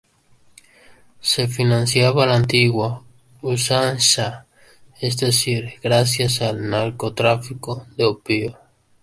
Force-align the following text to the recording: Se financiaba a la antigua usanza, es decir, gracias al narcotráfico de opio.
Se 1.19 1.47
financiaba 1.47 2.23
a 2.23 2.25
la 2.25 2.35
antigua 2.37 3.03
usanza, 3.43 4.47
es 4.99 5.17
decir, 5.17 5.75
gracias 5.79 6.41
al 6.41 6.67
narcotráfico 6.71 7.85
de 7.95 8.05
opio. 8.05 8.57